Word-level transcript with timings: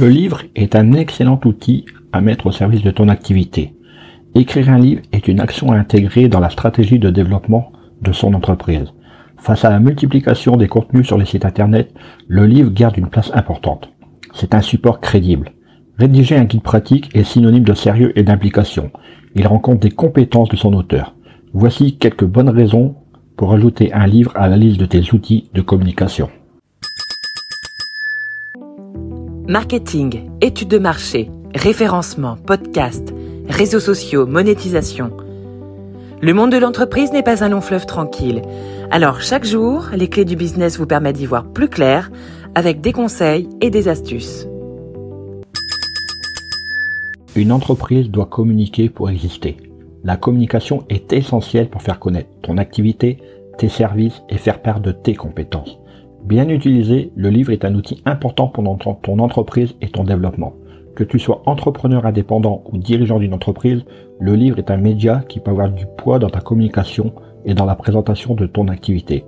Le 0.00 0.08
livre 0.08 0.42
est 0.56 0.74
un 0.74 0.92
excellent 0.94 1.38
outil 1.44 1.84
à 2.12 2.20
mettre 2.20 2.48
au 2.48 2.50
service 2.50 2.82
de 2.82 2.90
ton 2.90 3.08
activité. 3.08 3.76
Écrire 4.34 4.70
un 4.70 4.78
livre 4.80 5.02
est 5.12 5.28
une 5.28 5.38
action 5.38 5.70
à 5.70 5.76
intégrer 5.76 6.26
dans 6.26 6.40
la 6.40 6.50
stratégie 6.50 6.98
de 6.98 7.10
développement 7.10 7.70
de 8.02 8.10
son 8.10 8.34
entreprise. 8.34 8.92
Face 9.36 9.64
à 9.64 9.70
la 9.70 9.78
multiplication 9.78 10.56
des 10.56 10.66
contenus 10.66 11.06
sur 11.06 11.16
les 11.16 11.24
sites 11.24 11.44
internet, 11.44 11.94
le 12.26 12.44
livre 12.44 12.72
garde 12.72 12.98
une 12.98 13.06
place 13.06 13.30
importante. 13.34 13.88
C'est 14.32 14.56
un 14.56 14.62
support 14.62 14.98
crédible. 14.98 15.52
Rédiger 15.96 16.36
un 16.36 16.44
guide 16.44 16.62
pratique 16.62 17.14
est 17.14 17.22
synonyme 17.22 17.62
de 17.62 17.74
sérieux 17.74 18.18
et 18.18 18.24
d'implication. 18.24 18.90
Il 19.36 19.46
rend 19.46 19.60
compte 19.60 19.78
des 19.78 19.92
compétences 19.92 20.48
de 20.48 20.56
son 20.56 20.72
auteur. 20.72 21.14
Voici 21.52 21.98
quelques 21.98 22.26
bonnes 22.26 22.50
raisons 22.50 22.96
pour 23.36 23.52
ajouter 23.52 23.92
un 23.92 24.08
livre 24.08 24.32
à 24.34 24.48
la 24.48 24.56
liste 24.56 24.80
de 24.80 24.86
tes 24.86 25.14
outils 25.14 25.50
de 25.54 25.60
communication. 25.60 26.30
Marketing, 29.46 30.30
études 30.40 30.68
de 30.68 30.78
marché, 30.78 31.30
référencement, 31.54 32.36
podcast, 32.46 33.12
réseaux 33.46 33.78
sociaux, 33.78 34.26
monétisation. 34.26 35.10
Le 36.22 36.32
monde 36.32 36.50
de 36.50 36.56
l'entreprise 36.56 37.12
n'est 37.12 37.22
pas 37.22 37.44
un 37.44 37.50
long 37.50 37.60
fleuve 37.60 37.84
tranquille. 37.84 38.40
Alors 38.90 39.20
chaque 39.20 39.44
jour, 39.44 39.90
les 39.92 40.08
clés 40.08 40.24
du 40.24 40.34
business 40.34 40.78
vous 40.78 40.86
permettent 40.86 41.16
d'y 41.16 41.26
voir 41.26 41.44
plus 41.44 41.68
clair 41.68 42.10
avec 42.54 42.80
des 42.80 42.92
conseils 42.92 43.46
et 43.60 43.68
des 43.68 43.88
astuces. 43.88 44.48
Une 47.36 47.52
entreprise 47.52 48.10
doit 48.10 48.24
communiquer 48.24 48.88
pour 48.88 49.10
exister. 49.10 49.58
La 50.04 50.16
communication 50.16 50.84
est 50.88 51.12
essentielle 51.12 51.68
pour 51.68 51.82
faire 51.82 51.98
connaître 51.98 52.30
ton 52.40 52.56
activité, 52.56 53.18
tes 53.58 53.68
services 53.68 54.22
et 54.30 54.38
faire 54.38 54.62
part 54.62 54.80
de 54.80 54.92
tes 54.92 55.14
compétences. 55.14 55.78
Bien 56.24 56.48
utilisé, 56.48 57.12
le 57.16 57.28
livre 57.28 57.52
est 57.52 57.66
un 57.66 57.74
outil 57.74 58.02
important 58.06 58.48
pour 58.48 58.64
ton 59.02 59.18
entreprise 59.18 59.74
et 59.82 59.88
ton 59.88 60.04
développement. 60.04 60.54
Que 60.94 61.04
tu 61.04 61.18
sois 61.18 61.42
entrepreneur 61.44 62.06
indépendant 62.06 62.64
ou 62.72 62.78
dirigeant 62.78 63.18
d'une 63.18 63.34
entreprise, 63.34 63.84
le 64.20 64.34
livre 64.34 64.58
est 64.58 64.70
un 64.70 64.78
média 64.78 65.22
qui 65.28 65.38
peut 65.38 65.50
avoir 65.50 65.70
du 65.70 65.84
poids 65.98 66.18
dans 66.18 66.30
ta 66.30 66.40
communication 66.40 67.12
et 67.44 67.52
dans 67.52 67.66
la 67.66 67.74
présentation 67.74 68.34
de 68.34 68.46
ton 68.46 68.68
activité. 68.68 69.26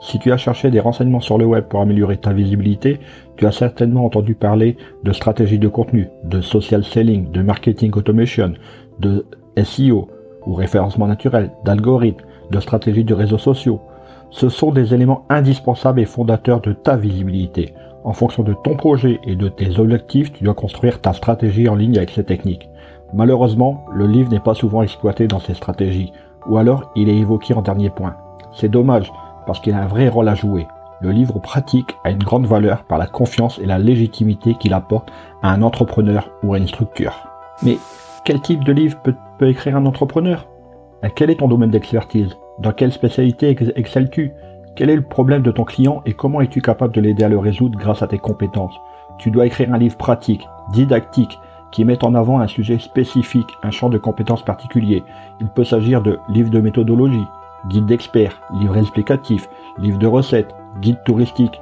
Si 0.00 0.20
tu 0.20 0.30
as 0.30 0.36
cherché 0.36 0.70
des 0.70 0.78
renseignements 0.78 1.20
sur 1.20 1.36
le 1.36 1.46
web 1.46 1.64
pour 1.64 1.80
améliorer 1.80 2.16
ta 2.16 2.32
visibilité, 2.32 3.00
tu 3.36 3.44
as 3.44 3.50
certainement 3.50 4.04
entendu 4.04 4.36
parler 4.36 4.76
de 5.02 5.12
stratégie 5.12 5.58
de 5.58 5.66
contenu, 5.66 6.06
de 6.22 6.40
social 6.40 6.84
selling, 6.84 7.28
de 7.32 7.42
marketing 7.42 7.90
automation, 7.96 8.52
de 9.00 9.26
SEO 9.64 10.08
ou 10.46 10.54
référencement 10.54 11.08
naturel, 11.08 11.50
d'algorithmes, 11.64 12.24
de 12.52 12.60
stratégie 12.60 13.02
de 13.02 13.14
réseaux 13.14 13.36
sociaux. 13.36 13.80
Ce 14.30 14.48
sont 14.48 14.72
des 14.72 14.92
éléments 14.92 15.24
indispensables 15.28 16.00
et 16.00 16.04
fondateurs 16.04 16.60
de 16.60 16.72
ta 16.72 16.96
visibilité. 16.96 17.74
En 18.04 18.12
fonction 18.12 18.42
de 18.42 18.54
ton 18.54 18.76
projet 18.76 19.20
et 19.24 19.34
de 19.34 19.48
tes 19.48 19.78
objectifs, 19.78 20.32
tu 20.32 20.44
dois 20.44 20.54
construire 20.54 21.00
ta 21.00 21.12
stratégie 21.12 21.68
en 21.68 21.74
ligne 21.74 21.96
avec 21.96 22.10
ces 22.10 22.24
techniques. 22.24 22.68
Malheureusement, 23.14 23.84
le 23.92 24.06
livre 24.06 24.30
n'est 24.30 24.40
pas 24.40 24.54
souvent 24.54 24.82
exploité 24.82 25.26
dans 25.26 25.40
ces 25.40 25.54
stratégies, 25.54 26.12
ou 26.48 26.56
alors 26.56 26.90
il 26.96 27.08
est 27.08 27.16
évoqué 27.16 27.54
en 27.54 27.62
dernier 27.62 27.90
point. 27.90 28.16
C'est 28.52 28.68
dommage, 28.68 29.12
parce 29.46 29.60
qu'il 29.60 29.74
a 29.74 29.82
un 29.82 29.86
vrai 29.86 30.08
rôle 30.08 30.28
à 30.28 30.34
jouer. 30.34 30.66
Le 31.00 31.10
livre 31.10 31.38
pratique 31.38 31.96
a 32.04 32.10
une 32.10 32.22
grande 32.22 32.46
valeur 32.46 32.84
par 32.84 32.98
la 32.98 33.06
confiance 33.06 33.58
et 33.58 33.66
la 33.66 33.78
légitimité 33.78 34.54
qu'il 34.54 34.72
apporte 34.72 35.10
à 35.42 35.52
un 35.52 35.62
entrepreneur 35.62 36.30
ou 36.42 36.54
à 36.54 36.58
une 36.58 36.68
structure. 36.68 37.28
Mais 37.62 37.78
quel 38.24 38.40
type 38.40 38.64
de 38.64 38.72
livre 38.72 38.98
peut, 39.02 39.14
écrire 39.48 39.76
un 39.76 39.86
entrepreneur? 39.86 40.46
Quel 41.14 41.30
est 41.30 41.40
ton 41.40 41.48
domaine 41.48 41.70
d'expertise? 41.70 42.36
Dans 42.58 42.72
quelle 42.72 42.92
spécialité 42.92 43.56
excelles-tu? 43.76 44.32
Quel 44.74 44.90
est 44.90 44.96
le 44.96 45.02
problème 45.02 45.42
de 45.42 45.50
ton 45.50 45.64
client 45.64 46.02
et 46.06 46.12
comment 46.12 46.40
es-tu 46.40 46.60
capable 46.60 46.94
de 46.94 47.00
l'aider 47.00 47.24
à 47.24 47.28
le 47.28 47.38
résoudre 47.38 47.78
grâce 47.78 48.02
à 48.02 48.06
tes 48.06 48.18
compétences? 48.18 48.74
Tu 49.18 49.30
dois 49.30 49.46
écrire 49.46 49.72
un 49.72 49.78
livre 49.78 49.96
pratique, 49.96 50.46
didactique, 50.72 51.38
qui 51.72 51.84
met 51.84 52.04
en 52.04 52.14
avant 52.14 52.40
un 52.40 52.46
sujet 52.46 52.78
spécifique, 52.78 53.48
un 53.62 53.70
champ 53.70 53.88
de 53.88 53.98
compétences 53.98 54.44
particulier. 54.44 55.02
Il 55.40 55.48
peut 55.48 55.64
s'agir 55.64 56.02
de 56.02 56.18
livre 56.28 56.50
de 56.50 56.60
méthodologie, 56.60 57.26
guide 57.68 57.86
d'experts, 57.86 58.40
livre 58.60 58.76
explicatif, 58.76 59.48
livre 59.78 59.98
de 59.98 60.06
recettes, 60.06 60.54
guide 60.80 61.02
touristique. 61.04 61.60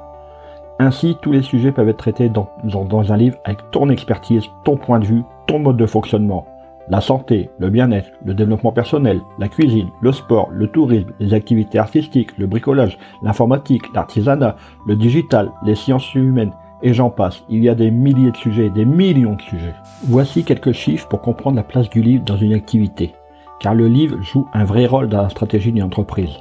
Ainsi, 0.79 1.17
tous 1.23 1.33
les 1.33 1.43
sujets 1.43 1.73
peuvent 1.73 1.89
être 1.89 1.99
traités 1.99 2.29
dans 2.29 3.13
un 3.13 3.17
livre 3.17 3.39
avec 3.45 3.71
ton 3.71 3.89
expertise, 3.91 4.45
ton 4.65 4.77
point 4.77 4.99
de 4.99 5.07
vue, 5.07 5.23
ton 5.47 5.61
mode 5.61 5.77
de 5.77 5.87
fonctionnement. 5.87 6.47
La 6.91 7.01
santé, 7.01 7.49
le 7.59 7.71
bien-être, 7.71 8.11
le 8.27 8.35
développement 8.35 8.73
personnel, 8.73 9.23
la 9.39 9.49
cuisine, 9.49 9.89
le 10.03 10.13
sport, 10.13 10.51
le 10.51 10.67
tourisme, 10.67 11.13
les 11.19 11.33
activités 11.33 11.79
artistiques, 11.79 12.37
le 12.37 12.47
bricolage, 12.47 12.99
l'informatique, 13.23 13.85
l'artisanat, 13.95 14.57
le 14.87 14.95
digital, 14.95 15.51
les 15.65 15.77
sciences 15.77 16.15
humaines, 16.15 16.53
et 16.83 16.93
j'en 16.93 17.09
passe. 17.09 17.43
Il 17.49 17.65
y 17.65 17.71
a 17.71 17.75
des 17.75 17.91
milliers 17.91 18.33
de 18.33 18.37
sujets, 18.37 18.69
des 18.69 18.85
millions 18.85 19.37
de 19.37 19.41
sujets. 19.41 19.75
Voici 20.05 20.45
quelques 20.45 20.73
chiffres 20.73 21.09
pour 21.09 21.23
comprendre 21.23 21.57
la 21.57 21.63
place 21.63 21.89
du 21.89 22.03
livre 22.03 22.25
dans 22.25 22.37
une 22.37 22.53
activité, 22.53 23.15
car 23.61 23.75
le 23.75 23.89
livre 23.89 24.21
joue 24.21 24.47
un 24.53 24.65
vrai 24.65 24.85
rôle 24.85 25.09
dans 25.09 25.23
la 25.23 25.31
stratégie 25.31 25.73
d'une 25.73 25.85
entreprise. 25.85 26.37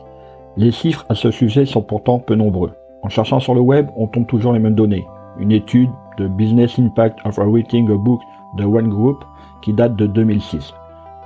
Les 0.58 0.72
chiffres 0.72 1.06
à 1.08 1.16
ce 1.16 1.32
sujet 1.32 1.66
sont 1.66 1.82
pourtant 1.82 2.20
peu 2.20 2.36
nombreux. 2.36 2.74
En 3.02 3.08
cherchant 3.08 3.40
sur 3.40 3.56
le 3.56 3.62
web, 3.62 3.88
on 3.96 4.08
tombe 4.08 4.28
toujours 4.28 4.52
les 4.52 4.60
mêmes 4.60 4.76
données. 4.76 5.08
Une 5.40 5.54
étude 5.54 5.90
de 6.18 6.28
Business 6.28 6.78
Impact 6.78 7.20
of 7.26 7.38
Writing 7.38 7.90
a 7.90 7.96
Book 7.96 8.20
de 8.58 8.66
One 8.66 8.90
Group 8.90 9.24
qui 9.62 9.74
date 9.74 9.96
de 9.96 10.08
2006. 10.08 10.74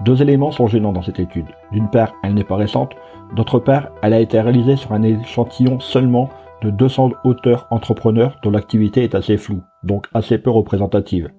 Deux 0.06 0.22
éléments 0.22 0.52
sont 0.52 0.68
gênants 0.68 0.94
dans 0.94 1.02
cette 1.02 1.20
étude. 1.20 1.48
D'une 1.72 1.90
part, 1.90 2.14
elle 2.24 2.36
n'est 2.36 2.44
pas 2.44 2.56
récente, 2.56 2.96
d'autre 3.36 3.60
part, 3.60 3.90
elle 4.02 4.14
a 4.14 4.20
été 4.20 4.40
réalisée 4.40 4.76
sur 4.76 4.92
un 4.92 5.04
échantillon 5.04 5.80
seulement 5.80 6.30
de 6.62 6.70
200 6.70 7.12
auteurs 7.24 7.68
entrepreneurs 7.72 8.38
dont 8.44 8.52
l'activité 8.52 9.04
est 9.04 9.16
assez 9.16 9.38
floue, 9.38 9.62
donc 9.84 10.08
assez 10.14 10.38
peu 10.38 10.50
représentative. 10.50 11.30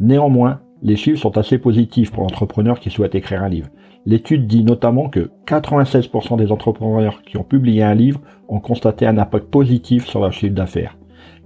Néanmoins, 0.00 0.60
les 0.82 0.96
chiffres 0.96 1.20
sont 1.20 1.38
assez 1.38 1.58
positifs 1.58 2.10
pour 2.10 2.24
l'entrepreneur 2.24 2.80
qui 2.80 2.90
souhaite 2.90 3.14
écrire 3.14 3.42
un 3.42 3.48
livre. 3.48 3.68
L'étude 4.04 4.46
dit 4.48 4.64
notamment 4.64 5.08
que 5.08 5.30
96% 5.46 6.36
des 6.36 6.50
entrepreneurs 6.50 7.22
qui 7.22 7.36
ont 7.36 7.44
publié 7.44 7.82
un 7.84 7.94
livre 7.94 8.20
ont 8.48 8.58
constaté 8.58 9.06
un 9.06 9.16
impact 9.16 9.46
positif 9.46 10.06
sur 10.06 10.20
leur 10.20 10.32
chiffre 10.32 10.54
d'affaires. 10.54 10.96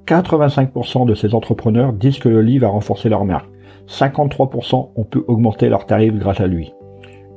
85% 0.06 1.04
de 1.04 1.14
ces 1.14 1.34
entrepreneurs 1.34 1.92
disent 1.92 2.18
que 2.18 2.28
le 2.28 2.40
livre 2.40 2.66
a 2.66 2.70
renforcé 2.70 3.08
leur 3.08 3.24
marque. 3.24 3.50
53% 3.88 4.90
ont 4.96 5.04
pu 5.04 5.18
augmenter 5.26 5.68
leurs 5.68 5.86
tarifs 5.86 6.14
grâce 6.14 6.40
à 6.40 6.46
lui. 6.46 6.72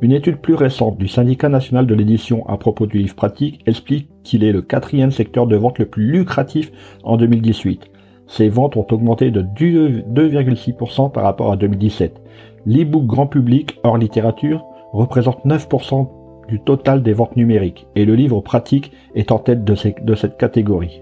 Une 0.02 0.14
étude 0.14 0.38
plus 0.38 0.56
récente 0.56 0.98
du 0.98 1.10
syndicat 1.10 1.50
national 1.50 1.86
de 1.86 1.94
l'édition 1.94 2.48
à 2.48 2.58
propos 2.58 2.86
du 2.86 3.00
livre 3.00 3.16
pratique 3.16 3.62
explique 3.66 4.10
qu'il 4.24 4.46
est 4.46 4.54
le 4.54 4.62
quatrième 4.62 5.12
secteur 5.12 5.46
de 5.46 5.58
vente 5.58 5.78
le 5.78 5.88
plus 5.88 6.10
lucratif 6.10 6.72
en 7.04 7.18
2018. 7.18 7.84
Ses 8.26 8.48
ventes 8.48 8.78
ont 8.78 8.88
augmenté 8.92 9.30
de 9.30 9.42
2,6% 9.42 11.12
par 11.12 11.24
rapport 11.24 11.52
à 11.52 11.58
2017. 11.58 12.22
L'e-book 12.66 13.06
grand 13.06 13.28
public 13.28 13.78
hors 13.84 13.98
littérature 13.98 14.66
représente 14.94 15.44
9% 15.46 16.08
du 16.48 16.62
total 16.62 17.04
des 17.04 17.14
ventes 17.14 17.36
numériques 17.36 17.88
et 17.96 18.06
le 18.06 18.16
livre 18.16 18.40
pratique 18.40 18.92
est 19.16 19.32
en 19.32 19.40
tête 19.40 19.66
de, 19.66 19.76
de 20.02 20.16
cette 20.16 20.38
catégorie. 20.38 21.02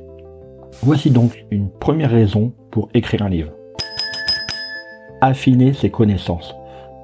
Voici 0.82 1.12
donc 1.12 1.46
une 1.52 1.70
première 1.70 2.12
raison 2.12 2.52
pour 2.72 2.90
écrire 2.94 3.22
un 3.22 3.30
livre 3.30 3.57
affiner 5.22 5.74
ses 5.74 5.90
connaissances. 5.90 6.56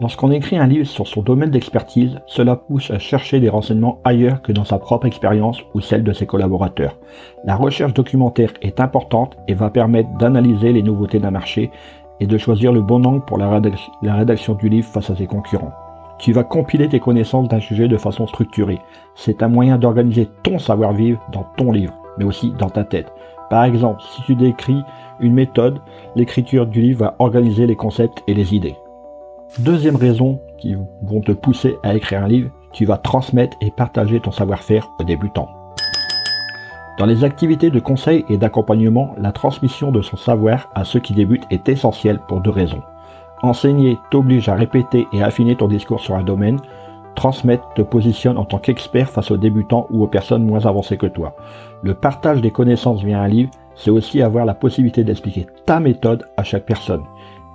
Lorsqu'on 0.01 0.31
écrit 0.31 0.57
un 0.57 0.67
livre 0.67 0.87
sur 0.87 1.07
son 1.07 1.21
domaine 1.21 1.51
d'expertise, 1.51 2.19
cela 2.25 2.55
pousse 2.55 2.91
à 2.91 2.99
chercher 2.99 3.39
des 3.39 3.49
renseignements 3.49 3.99
ailleurs 4.03 4.41
que 4.41 4.51
dans 4.51 4.65
sa 4.65 4.79
propre 4.79 5.05
expérience 5.05 5.61
ou 5.73 5.81
celle 5.81 6.03
de 6.03 6.13
ses 6.13 6.25
collaborateurs. 6.25 6.97
La 7.45 7.55
recherche 7.55 7.93
documentaire 7.93 8.51
est 8.61 8.79
importante 8.79 9.37
et 9.47 9.53
va 9.53 9.69
permettre 9.69 10.09
d'analyser 10.17 10.73
les 10.73 10.83
nouveautés 10.83 11.19
d'un 11.19 11.31
marché 11.31 11.71
et 12.19 12.25
de 12.25 12.37
choisir 12.37 12.71
le 12.71 12.81
bon 12.81 13.05
angle 13.05 13.23
pour 13.25 13.37
la, 13.37 13.49
rédaction 13.49 14.55
du 14.55 14.67
livre 14.67 14.87
face 14.87 15.09
à 15.09 15.15
ses 15.15 15.27
concurrents. 15.27 15.73
Tu 16.19 16.31
vas 16.31 16.43
compiler 16.43 16.89
tes 16.89 16.99
connaissances 16.99 17.47
d'un 17.47 17.59
sujet 17.59 17.87
de 17.87 17.97
façon 17.97 18.27
structurée. 18.27 18.79
C'est 19.15 19.43
un 19.43 19.47
moyen 19.47 19.77
d'organiser 19.77 20.29
ton 20.43 20.57
savoir-vivre 20.59 21.19
dans 21.31 21.45
ton 21.57 21.71
livre, 21.71 21.93
mais 22.17 22.25
aussi 22.25 22.51
dans 22.57 22.69
ta 22.69 22.83
tête. 22.83 23.11
Par 23.53 23.65
exemple, 23.65 24.01
si 24.01 24.23
tu 24.23 24.33
décris 24.33 24.81
une 25.19 25.35
méthode, 25.35 25.79
l'écriture 26.15 26.65
du 26.65 26.81
livre 26.81 27.01
va 27.01 27.15
organiser 27.19 27.67
les 27.67 27.75
concepts 27.75 28.23
et 28.25 28.33
les 28.33 28.55
idées. 28.55 28.75
Deuxième 29.59 29.95
raison 29.95 30.39
qui 30.57 30.75
vont 31.03 31.21
te 31.21 31.33
pousser 31.33 31.77
à 31.83 31.93
écrire 31.93 32.23
un 32.23 32.27
livre, 32.27 32.49
tu 32.71 32.85
vas 32.85 32.97
transmettre 32.97 33.55
et 33.61 33.69
partager 33.69 34.19
ton 34.19 34.31
savoir-faire 34.31 34.89
aux 34.99 35.03
débutants. 35.03 35.49
Dans 36.97 37.05
les 37.05 37.23
activités 37.23 37.69
de 37.69 37.79
conseil 37.79 38.25
et 38.27 38.37
d'accompagnement, 38.37 39.13
la 39.19 39.31
transmission 39.31 39.91
de 39.91 40.01
son 40.01 40.17
savoir 40.17 40.71
à 40.73 40.83
ceux 40.83 40.99
qui 40.99 41.13
débutent 41.13 41.45
est 41.51 41.69
essentielle 41.69 42.21
pour 42.27 42.41
deux 42.41 42.49
raisons. 42.49 42.81
Enseigner 43.43 43.99
t'oblige 44.09 44.49
à 44.49 44.55
répéter 44.55 45.05
et 45.13 45.21
affiner 45.21 45.55
ton 45.55 45.67
discours 45.67 45.99
sur 45.99 46.15
un 46.15 46.23
domaine. 46.23 46.57
Transmettre 47.15 47.73
te 47.75 47.81
positionne 47.81 48.37
en 48.37 48.45
tant 48.45 48.57
qu'expert 48.57 49.09
face 49.09 49.31
aux 49.31 49.37
débutants 49.37 49.87
ou 49.91 50.03
aux 50.03 50.07
personnes 50.07 50.45
moins 50.45 50.65
avancées 50.65 50.97
que 50.97 51.05
toi. 51.05 51.35
Le 51.83 51.93
partage 51.93 52.41
des 52.41 52.51
connaissances 52.51 53.03
via 53.03 53.21
un 53.21 53.27
livre 53.27 53.51
c'est 53.75 53.91
aussi 53.91 54.21
avoir 54.21 54.45
la 54.45 54.53
possibilité 54.53 55.03
d'expliquer 55.03 55.47
ta 55.65 55.79
méthode 55.79 56.27
à 56.37 56.43
chaque 56.43 56.65
personne. 56.65 57.03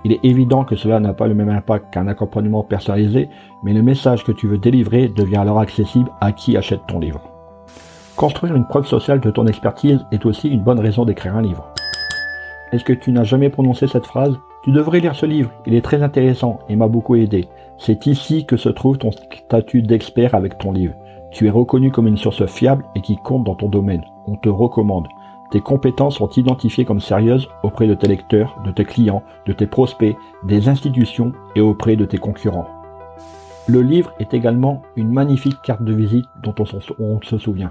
Il 0.05 0.13
est 0.13 0.23
évident 0.23 0.63
que 0.63 0.75
cela 0.75 0.99
n'a 0.99 1.13
pas 1.13 1.27
le 1.27 1.33
même 1.33 1.49
impact 1.49 1.93
qu'un 1.93 2.07
accompagnement 2.07 2.63
personnalisé, 2.63 3.29
mais 3.63 3.73
le 3.73 3.81
message 3.81 4.23
que 4.23 4.31
tu 4.31 4.47
veux 4.47 4.57
délivrer 4.57 5.09
devient 5.09 5.37
alors 5.37 5.59
accessible 5.59 6.09
à 6.21 6.31
qui 6.31 6.55
achète 6.55 6.87
ton 6.87 6.99
livre. 6.99 7.21
Construire 8.15 8.55
une 8.55 8.67
preuve 8.67 8.85
sociale 8.85 9.19
de 9.19 9.31
ton 9.31 9.47
expertise 9.47 10.05
est 10.11 10.25
aussi 10.25 10.49
une 10.49 10.63
bonne 10.63 10.79
raison 10.79 11.05
d'écrire 11.05 11.35
un 11.35 11.41
livre. 11.41 11.67
Est-ce 12.71 12.83
que 12.83 12.93
tu 12.93 13.11
n'as 13.11 13.23
jamais 13.23 13.49
prononcé 13.49 13.87
cette 13.87 14.05
phrase? 14.05 14.39
Tu 14.63 14.71
devrais 14.71 14.99
lire 14.99 15.15
ce 15.15 15.25
livre, 15.25 15.51
il 15.65 15.73
est 15.73 15.81
très 15.81 16.03
intéressant 16.03 16.59
et 16.67 16.75
m'a 16.75 16.89
beaucoup 16.89 17.15
aidé. 17.15 17.47
C'est 17.77 18.07
ici 18.07 18.45
que 18.45 18.57
se 18.57 18.67
trouve 18.67 18.97
ton 18.97 19.11
statut 19.11 19.81
d'expert 19.81 20.35
avec 20.35 20.57
ton 20.57 20.73
livre. 20.73 20.95
Tu 21.31 21.47
es 21.47 21.49
reconnu 21.49 21.91
comme 21.91 22.07
une 22.07 22.17
source 22.17 22.45
fiable 22.45 22.83
et 22.93 23.01
qui 23.01 23.15
compte 23.15 23.45
dans 23.45 23.55
ton 23.55 23.69
domaine. 23.69 24.03
On 24.27 24.35
te 24.35 24.49
recommande. 24.49 25.07
Tes 25.51 25.61
compétences 25.61 26.17
sont 26.17 26.29
identifiées 26.31 26.83
comme 26.83 26.99
sérieuses 26.99 27.47
auprès 27.63 27.87
de 27.87 27.93
tes 27.93 28.07
lecteurs, 28.07 28.59
de 28.65 28.71
tes 28.71 28.83
clients, 28.83 29.23
de 29.45 29.53
tes 29.53 29.65
prospects, 29.65 30.17
des 30.43 30.67
institutions 30.67 31.31
et 31.55 31.61
auprès 31.61 31.95
de 31.95 32.05
tes 32.05 32.17
concurrents. 32.17 32.67
Le 33.67 33.81
livre 33.81 34.13
est 34.19 34.33
également 34.33 34.81
une 34.97 35.11
magnifique 35.11 35.61
carte 35.63 35.83
de 35.83 35.93
visite 35.93 36.25
dont 36.43 36.55
on, 36.99 37.21
se 37.21 37.37
souvient. 37.37 37.69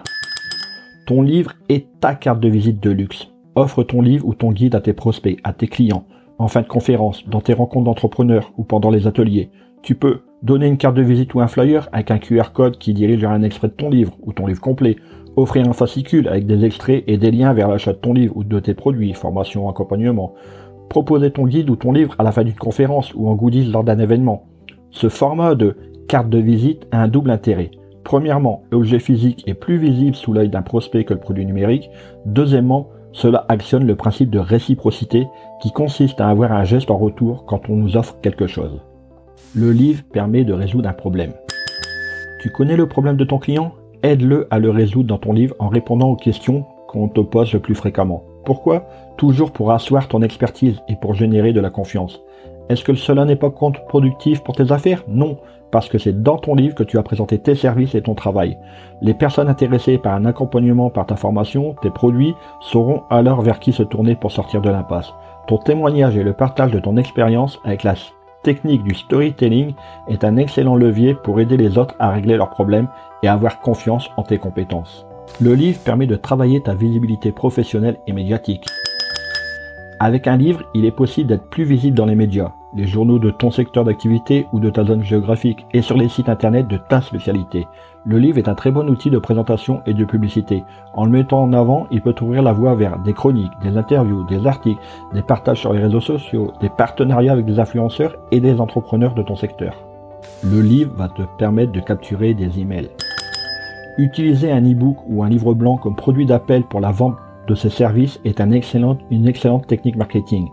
Ton 1.07 1.21
livre 1.21 1.53
est 1.69 2.01
ta 2.01 2.15
carte 2.15 2.41
de 2.41 2.49
visite 2.49 2.83
de 2.83 2.91
luxe. 2.91 3.29
Offre 3.57 3.83
ton 3.83 4.01
livre 4.01 4.27
ou 4.27 4.35
ton 4.35 4.53
guide 4.53 4.75
à 4.75 4.81
tes 4.81 4.93
prospects, 4.93 5.39
à 5.45 5.53
tes 5.53 5.67
clients, 5.67 6.05
en 6.39 6.49
fin 6.49 6.63
de 6.63 6.67
conférence, 6.67 7.29
dans 7.29 7.41
tes 7.41 7.53
rencontres 7.53 7.85
d'entrepreneurs 7.85 8.53
ou 8.57 8.65
pendant 8.65 8.91
les 8.91 9.07
ateliers. 9.07 9.51
Tu 9.83 9.95
peux 9.95 10.21
donner 10.43 10.67
une 10.67 10.77
carte 10.77 10.97
de 10.97 11.03
visite 11.03 11.35
ou 11.35 11.41
un 11.41 11.49
flyer 11.49 11.89
avec 11.93 12.11
un 12.11 12.19
QR 12.19 12.53
code 12.53 12.79
qui 12.79 12.95
dirige 12.95 13.21
vers 13.21 13.31
un 13.31 13.43
extrait 13.43 13.69
de 13.69 13.73
ton 13.73 13.91
livre 13.91 14.17
ou 14.23 14.33
ton 14.33 14.47
livre 14.47 14.61
complet, 14.61 14.97
offrir 15.37 15.69
un 15.69 15.73
fascicule 15.73 16.29
avec 16.29 16.47
des 16.47 16.65
extraits 16.65 17.05
et 17.07 17.17
des 17.17 17.31
liens 17.31 17.53
vers 17.53 17.69
l'achat 17.69 17.93
de 17.93 17.99
ton 17.99 18.13
livre 18.13 18.37
ou 18.37 18.45
de 18.45 18.61
tes 18.61 18.75
produits, 18.75 19.13
formation, 19.15 19.69
accompagnement, 19.69 20.35
proposer 20.89 21.31
ton 21.31 21.47
guide 21.47 21.71
ou 21.71 21.77
ton 21.77 21.93
livre 21.93 22.15
à 22.19 22.23
la 22.23 22.33
fin 22.33 22.45
d'une 22.45 22.55
conférence 22.55 23.13
ou 23.15 23.29
en 23.29 23.35
goodies 23.35 23.71
lors 23.71 23.85
d'un 23.85 23.99
événement. 23.99 24.45
Ce 24.91 25.09
format 25.09 25.55
de 25.55 25.77
carte 26.09 26.29
de 26.29 26.39
visite 26.39 26.87
a 26.91 27.03
un 27.03 27.09
double 27.09 27.31
intérêt. 27.31 27.71
Premièrement, 28.05 28.63
l'objet 28.71 29.01
physique 29.01 29.47
est 29.47 29.55
plus 29.55 29.77
visible 29.77 30.17
sous 30.17 30.33
l'œil 30.33 30.49
d'un 30.49 30.63
prospect 30.63 31.05
que 31.05 31.13
le 31.13 31.21
produit 31.21 31.45
numérique. 31.45 31.91
Deuxièmement, 32.25 32.89
cela 33.19 33.45
actionne 33.49 33.85
le 33.85 33.97
principe 33.97 34.31
de 34.31 34.39
réciprocité 34.39 35.27
qui 35.61 35.73
consiste 35.73 36.21
à 36.21 36.29
avoir 36.29 36.53
un 36.53 36.63
geste 36.63 36.89
en 36.89 36.97
retour 36.97 37.47
quand 37.47 37.69
on 37.69 37.75
nous 37.75 37.97
offre 37.97 38.17
quelque 38.23 38.47
chose. 38.47 38.81
Le 39.57 39.73
livre 39.73 40.05
permet 40.13 40.45
de 40.45 40.53
résoudre 40.53 40.89
un 40.89 40.93
problème. 40.93 41.33
Tu 42.41 42.51
connais 42.51 42.77
le 42.77 42.87
problème 42.87 43.17
de 43.17 43.25
ton 43.25 43.39
client? 43.39 43.73
Aide-le 44.05 44.47
à 44.53 44.61
le 44.61 44.71
résoudre 44.71 45.09
dans 45.09 45.19
ton 45.19 45.33
livre 45.33 45.57
en 45.59 45.67
répondant 45.67 46.11
aux 46.11 46.17
questions 46.17 46.65
qu'on 46.87 47.09
te 47.09 47.21
pose 47.21 47.53
le 47.53 47.59
plus 47.59 47.75
fréquemment. 47.75 48.23
Pourquoi? 48.45 48.89
Toujours 49.17 49.51
pour 49.51 49.73
asseoir 49.73 50.07
ton 50.07 50.23
expertise 50.23 50.81
et 50.89 50.95
pour 50.95 51.15
générer 51.15 51.53
de 51.53 51.61
la 51.61 51.71
confiance. 51.71 52.23
Est-ce 52.69 52.85
que 52.85 52.95
cela 52.95 53.25
n'est 53.25 53.37
pas 53.37 53.51
contre-productif 53.51 54.43
pour 54.43 54.55
tes 54.55 54.73
affaires? 54.73 55.03
Non, 55.09 55.39
parce 55.71 55.89
que 55.89 55.99
c'est 55.99 56.23
dans 56.23 56.37
ton 56.37 56.55
livre 56.55 56.75
que 56.75 56.83
tu 56.83 56.99
as 56.99 57.03
présenté 57.03 57.39
tes 57.39 57.55
services 57.55 57.95
et 57.95 58.03
ton 58.03 58.15
travail. 58.15 58.59
Les 59.01 59.15
personnes 59.15 59.49
intéressées 59.49 59.99
par 59.99 60.15
un 60.15 60.27
accompagnement 60.27 60.91
par 60.91 61.07
ta 61.07 61.17
formation, 61.17 61.75
tes 61.83 61.91
produits, 61.91 62.35
sauront 62.61 63.03
alors 63.11 63.43
vers 63.43 63.61
qui 63.61 63.73
se 63.73 63.83
tourner 63.83 64.15
pour 64.15 64.33
sortir 64.33 64.61
de 64.61 64.71
l'impasse. 64.71 65.13
Ton 65.47 65.59
témoignage 65.59 66.17
et 66.17 66.23
le 66.23 66.35
partage 66.35 66.73
de 66.73 66.79
ton 66.79 66.97
expérience 66.97 67.59
avec 67.65 67.83
la 67.85 67.95
technique 68.43 68.83
du 68.83 68.95
storytelling 68.95 69.75
est 70.09 70.25
un 70.25 70.37
excellent 70.37 70.77
levier 70.77 71.15
pour 71.15 71.41
aider 71.41 71.57
les 71.57 71.79
autres 71.79 71.95
à 71.99 72.11
régler 72.11 72.37
leurs 72.37 72.51
problèmes 72.51 72.89
et 73.23 73.29
avoir 73.29 73.61
confiance 73.61 74.11
en 74.17 74.23
tes 74.23 74.39
compétences. 74.39 75.07
Le 75.41 75.55
livre 75.55 75.81
permet 75.81 76.07
de 76.07 76.17
travailler 76.17 76.63
ta 76.63 76.75
visibilité 76.75 77.33
professionnelle 77.33 77.99
et 78.07 78.13
médiatique. 78.13 78.67
Avec 80.01 80.29
un 80.29 80.37
livre, 80.37 80.63
il 80.75 80.85
est 80.85 80.93
possible 80.93 81.29
d'être 81.29 81.51
plus 81.51 81.65
visible 81.65 81.97
dans 81.97 82.07
les 82.07 82.15
médias, 82.15 82.53
les 82.73 82.87
journaux 82.87 83.19
de 83.19 83.31
ton 83.31 83.51
secteur 83.51 83.85
d'activité 83.85 84.47
ou 84.53 84.61
de 84.61 84.71
ta 84.71 84.85
zone 84.85 85.03
géographique 85.03 85.67
et 85.75 85.83
sur 85.83 85.97
les 85.97 86.09
sites 86.09 86.29
internet 86.29 86.69
de 86.69 86.77
ta 86.77 87.01
spécialité. 87.01 87.67
Le 88.07 88.17
livre 88.19 88.39
est 88.39 88.49
un 88.49 88.55
très 88.55 88.71
bon 88.71 88.89
outil 88.89 89.11
de 89.11 89.19
présentation 89.19 89.83
et 89.87 89.95
de 89.95 90.05
publicité. 90.05 90.63
En 90.95 91.05
le 91.05 91.11
mettant 91.11 91.43
en 91.43 91.53
avant, 91.53 91.89
il 91.91 92.01
peut 92.01 92.15
ouvrir 92.21 92.43
la 92.43 92.53
voie 92.53 92.77
vers 92.77 93.01
des 93.01 93.13
chroniques, 93.13 93.51
des 93.61 93.77
interviews, 93.77 94.23
des 94.29 94.47
articles, 94.47 94.81
des 95.15 95.23
partages 95.23 95.59
sur 95.59 95.73
les 95.73 95.83
réseaux 95.83 96.01
sociaux, 96.01 96.53
des 96.61 96.71
partenariats 96.71 97.33
avec 97.33 97.47
des 97.47 97.59
influenceurs 97.59 98.15
et 98.31 98.39
des 98.39 98.61
entrepreneurs 98.61 99.15
de 99.15 99.23
ton 99.23 99.35
secteur. 99.35 99.75
Le 100.45 100.61
livre 100.61 100.93
va 100.95 101.09
te 101.09 101.23
permettre 101.39 101.73
de 101.73 101.81
capturer 101.81 102.35
des 102.35 102.61
emails. 102.61 102.91
Utiliser 103.99 104.53
un 104.53 104.63
e-book 104.63 104.99
ou 105.09 105.25
un 105.25 105.29
livre 105.29 105.55
blanc 105.55 105.77
comme 105.77 105.97
produit 105.97 106.25
d'appel 106.25 106.63
pour 106.63 106.81
la 106.81 106.93
vente 106.93 107.17
de 107.49 107.55
ces 107.55 107.71
services 107.71 108.21
est 108.25 108.41
une 108.41 108.53
excellente 108.53 109.67
technique 109.67 109.97
marketing. 109.97 110.51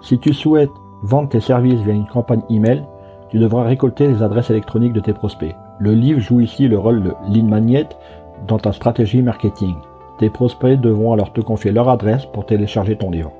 Si 0.00 0.18
tu 0.18 0.32
souhaites 0.32 0.70
vendre 1.02 1.28
tes 1.28 1.40
services 1.40 1.80
via 1.80 1.92
une 1.92 2.06
campagne 2.06 2.42
email, 2.48 2.84
tu 3.30 3.38
devras 3.38 3.64
récolter 3.64 4.06
les 4.06 4.22
adresses 4.22 4.50
électroniques 4.50 4.92
de 4.92 5.00
tes 5.00 5.12
prospects. 5.12 5.54
Le 5.80 5.92
livre 5.92 6.20
joue 6.20 6.40
ici 6.40 6.68
le 6.68 6.78
rôle 6.78 7.02
de 7.02 7.14
lead 7.28 7.46
magnet 7.46 7.88
dans 8.46 8.58
ta 8.58 8.72
stratégie 8.72 9.20
marketing. 9.20 9.74
Tes 10.18 10.30
prospects 10.30 10.80
devront 10.80 11.12
alors 11.12 11.32
te 11.32 11.40
confier 11.40 11.72
leur 11.72 11.88
adresse 11.88 12.24
pour 12.26 12.46
télécharger 12.46 12.96
ton 12.96 13.10
livre. 13.10 13.32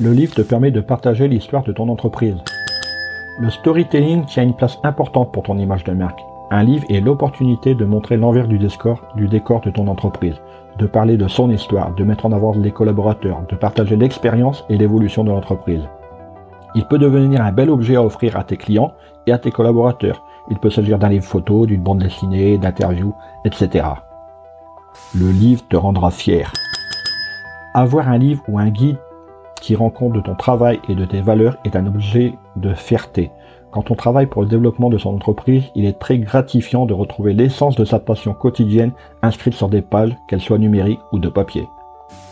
Le 0.00 0.12
livre 0.12 0.34
te 0.34 0.42
permet 0.42 0.70
de 0.70 0.80
partager 0.80 1.28
l'histoire 1.28 1.62
de 1.62 1.72
ton 1.72 1.88
entreprise. 1.88 2.36
Le 3.38 3.50
storytelling 3.50 4.24
tient 4.26 4.42
une 4.42 4.56
place 4.56 4.78
importante 4.82 5.32
pour 5.32 5.42
ton 5.42 5.58
image 5.58 5.84
de 5.84 5.92
marque. 5.92 6.20
Un 6.50 6.64
livre 6.64 6.84
est 6.90 7.00
l'opportunité 7.00 7.74
de 7.74 7.84
montrer 7.84 8.16
l'envers 8.16 8.48
du 8.48 8.58
décor 8.58 9.60
de 9.60 9.70
ton 9.70 9.86
entreprise, 9.86 10.40
de 10.78 10.86
parler 10.86 11.16
de 11.16 11.28
son 11.28 11.50
histoire, 11.50 11.94
de 11.94 12.04
mettre 12.04 12.26
en 12.26 12.32
avant 12.32 12.52
les 12.52 12.70
collaborateurs, 12.70 13.42
de 13.48 13.56
partager 13.56 13.96
l'expérience 13.96 14.64
et 14.68 14.76
l'évolution 14.76 15.24
de 15.24 15.30
l'entreprise. 15.30 15.88
Il 16.74 16.86
peut 16.86 16.98
devenir 16.98 17.42
un 17.42 17.52
bel 17.52 17.70
objet 17.70 17.96
à 17.96 18.02
offrir 18.02 18.36
à 18.36 18.44
tes 18.44 18.56
clients 18.56 18.92
et 19.26 19.32
à 19.32 19.38
tes 19.38 19.50
collaborateurs. 19.50 20.24
Il 20.50 20.58
peut 20.58 20.70
s'agir 20.70 20.98
d'un 20.98 21.08
livre 21.08 21.24
photo, 21.24 21.66
d'une 21.66 21.82
bande 21.82 21.98
dessinée, 21.98 22.58
d'interviews, 22.58 23.14
etc. 23.44 23.86
Le 25.14 25.30
livre 25.30 25.62
te 25.68 25.76
rendra 25.76 26.10
fier. 26.10 26.52
Avoir 27.74 28.08
un 28.08 28.18
livre 28.18 28.42
ou 28.48 28.58
un 28.58 28.68
guide 28.68 28.98
qui 29.60 29.76
rend 29.76 29.90
compte 29.90 30.12
de 30.12 30.20
ton 30.20 30.34
travail 30.34 30.80
et 30.88 30.94
de 30.94 31.04
tes 31.04 31.20
valeurs 31.20 31.56
est 31.64 31.76
un 31.76 31.86
objet 31.86 32.34
de 32.56 32.72
fierté. 32.74 33.30
Quand 33.72 33.92
on 33.92 33.94
travaille 33.94 34.26
pour 34.26 34.42
le 34.42 34.48
développement 34.48 34.90
de 34.90 34.98
son 34.98 35.14
entreprise, 35.14 35.62
il 35.76 35.84
est 35.84 35.98
très 35.98 36.18
gratifiant 36.18 36.86
de 36.86 36.94
retrouver 36.94 37.34
l'essence 37.34 37.76
de 37.76 37.84
sa 37.84 38.00
passion 38.00 38.34
quotidienne 38.34 38.90
inscrite 39.22 39.54
sur 39.54 39.68
des 39.68 39.80
pages, 39.80 40.16
qu'elles 40.26 40.40
soient 40.40 40.58
numériques 40.58 41.00
ou 41.12 41.20
de 41.20 41.28
papier. 41.28 41.68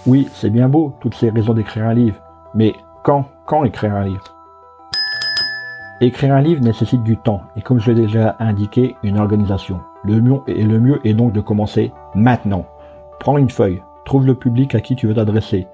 Oui, 0.06 0.28
c'est 0.32 0.50
bien 0.50 0.68
beau, 0.68 0.94
toutes 1.00 1.14
ces 1.14 1.30
raisons 1.30 1.54
d'écrire 1.54 1.84
un 1.84 1.94
livre, 1.94 2.16
mais 2.54 2.74
quand, 3.04 3.24
quand 3.46 3.62
écrire 3.62 3.94
un 3.94 4.04
livre? 4.04 4.34
Écrire 6.00 6.34
un 6.34 6.40
livre 6.40 6.60
nécessite 6.60 7.04
du 7.04 7.16
temps 7.16 7.42
et 7.56 7.62
comme 7.62 7.78
je 7.78 7.92
l'ai 7.92 8.02
déjà 8.02 8.34
indiqué, 8.40 8.96
une 9.04 9.18
organisation. 9.18 9.78
Le 10.02 10.20
mieux, 10.20 10.40
et 10.48 10.64
le 10.64 10.80
mieux 10.80 11.00
est 11.04 11.14
donc 11.14 11.32
de 11.32 11.40
commencer 11.40 11.92
maintenant. 12.16 12.66
Prends 13.20 13.38
une 13.38 13.50
feuille, 13.50 13.82
trouve 14.04 14.26
le 14.26 14.34
public 14.34 14.74
à 14.74 14.80
qui 14.80 14.96
tu 14.96 15.06
veux 15.06 15.14
t'adresser, 15.14 15.68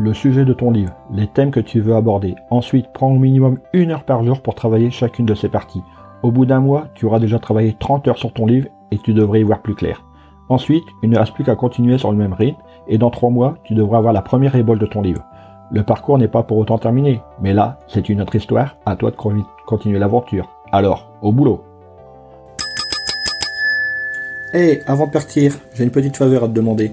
le 0.00 0.14
sujet 0.14 0.46
de 0.46 0.54
ton 0.54 0.70
livre, 0.70 0.94
les 1.12 1.26
thèmes 1.26 1.50
que 1.50 1.60
tu 1.60 1.80
veux 1.80 1.94
aborder. 1.94 2.34
Ensuite, 2.48 2.86
prends 2.94 3.12
au 3.12 3.18
minimum 3.18 3.58
une 3.74 3.90
heure 3.90 4.04
par 4.04 4.24
jour 4.24 4.40
pour 4.40 4.54
travailler 4.54 4.90
chacune 4.90 5.26
de 5.26 5.34
ces 5.34 5.50
parties. 5.50 5.82
Au 6.22 6.30
bout 6.30 6.46
d'un 6.46 6.60
mois, 6.60 6.86
tu 6.94 7.04
auras 7.04 7.18
déjà 7.18 7.38
travaillé 7.38 7.76
30 7.78 8.08
heures 8.08 8.16
sur 8.16 8.32
ton 8.32 8.46
livre 8.46 8.68
et 8.90 8.96
tu 8.96 9.12
devrais 9.12 9.40
y 9.40 9.42
voir 9.42 9.60
plus 9.60 9.74
clair. 9.74 10.02
Ensuite, 10.48 10.84
il 11.02 11.10
ne 11.10 11.18
reste 11.18 11.34
plus 11.34 11.44
qu'à 11.44 11.54
continuer 11.54 11.98
sur 11.98 12.10
le 12.10 12.16
même 12.16 12.32
rythme 12.32 12.58
et 12.88 12.96
dans 12.96 13.10
3 13.10 13.28
mois, 13.28 13.56
tu 13.64 13.74
devras 13.74 13.98
avoir 13.98 14.14
la 14.14 14.22
première 14.22 14.56
ébole 14.56 14.78
de 14.78 14.86
ton 14.86 15.02
livre. 15.02 15.22
Le 15.70 15.82
parcours 15.82 16.16
n'est 16.16 16.28
pas 16.28 16.44
pour 16.44 16.56
autant 16.56 16.78
terminé, 16.78 17.20
mais 17.42 17.52
là, 17.52 17.78
c'est 17.86 18.08
une 18.08 18.22
autre 18.22 18.34
histoire, 18.34 18.76
à 18.86 18.96
toi 18.96 19.10
de 19.10 19.16
continuer 19.66 19.98
l'aventure. 19.98 20.48
Alors, 20.72 21.10
au 21.20 21.30
boulot 21.30 21.62
Hé, 24.54 24.80
avant 24.86 25.06
de 25.06 25.12
partir, 25.12 25.58
j'ai 25.74 25.84
une 25.84 25.92
petite 25.92 26.16
faveur 26.16 26.42
à 26.42 26.48
te 26.48 26.52
demander. 26.52 26.92